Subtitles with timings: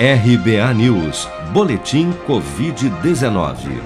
[0.00, 3.82] RBA News, Boletim Covid-19.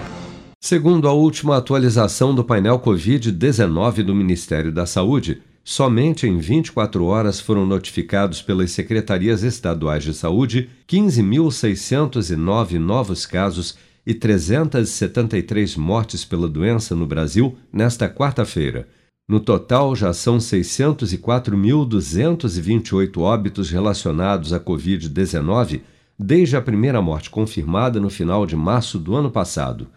[0.60, 7.40] Segundo a última atualização do painel Covid-19 do Ministério da Saúde, somente em 24 horas
[7.40, 16.94] foram notificados pelas secretarias estaduais de saúde 15.609 novos casos e 373 mortes pela doença
[16.94, 18.86] no Brasil nesta quarta-feira.
[19.26, 25.80] No total, já são 604.228 óbitos relacionados à Covid-19
[26.22, 29.88] desde a primeira morte confirmada no final de março do ano passado.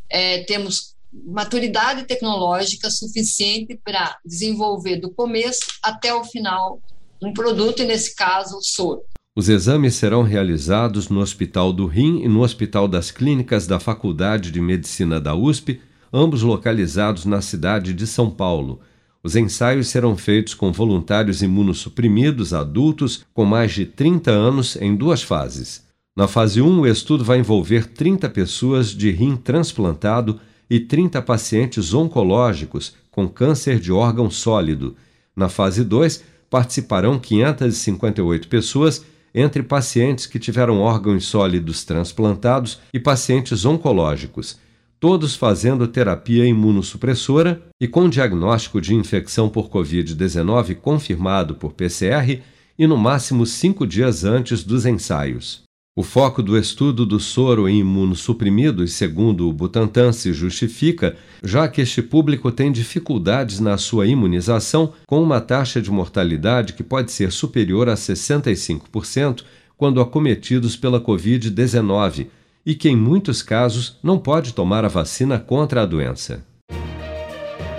[0.09, 6.81] é, temos maturidade tecnológica suficiente para desenvolver do começo até o final
[7.23, 9.03] um produto, e nesse caso, o soro.
[9.37, 14.53] Os exames serão realizados no Hospital do Rim e no Hospital das Clínicas da Faculdade
[14.53, 15.81] de Medicina da USP,
[16.13, 18.79] ambos localizados na cidade de São Paulo.
[19.25, 25.21] Os ensaios serão feitos com voluntários imunossuprimidos adultos com mais de 30 anos em duas
[25.21, 25.83] fases.
[26.15, 30.39] Na fase 1, o estudo vai envolver 30 pessoas de rim transplantado
[30.71, 34.95] e 30 pacientes oncológicos com câncer de órgão sólido.
[35.35, 43.65] Na fase 2, participarão 558 pessoas entre pacientes que tiveram órgãos sólidos transplantados e pacientes
[43.65, 44.59] oncológicos,
[45.01, 52.41] todos fazendo terapia imunossupressora e com diagnóstico de infecção por Covid-19 confirmado por PCR
[52.79, 55.65] e no máximo cinco dias antes dos ensaios.
[55.97, 61.81] O foco do estudo do soro em imunossuprimidos, segundo o Butantan, se justifica, já que
[61.81, 67.31] este público tem dificuldades na sua imunização, com uma taxa de mortalidade que pode ser
[67.31, 69.45] superior a 65%
[69.77, 72.27] quando acometidos pela Covid-19
[72.67, 76.45] e que, em muitos casos, não pode tomar a vacina contra a doença.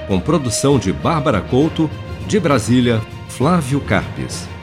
[0.08, 1.90] Com produção de Bárbara Couto,
[2.30, 4.55] de Brasília, Flávio Carpes.